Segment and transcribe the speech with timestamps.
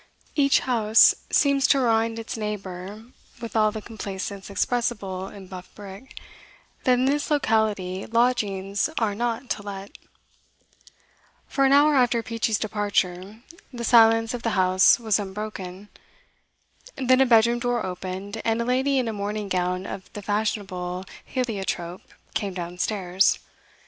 [0.35, 3.03] Each house seems to remind its neighbour,
[3.39, 6.19] with all the complacence expressible in buff brick,
[6.85, 9.95] that in this locality lodgings are not to let.
[11.47, 15.89] For an hour after Peachey's departure, the silence of the house was unbroken.
[16.95, 21.05] Then a bedroom door opened, and a lady in a morning gown of the fashionable
[21.25, 22.01] heliotrope
[22.33, 23.37] came downstairs.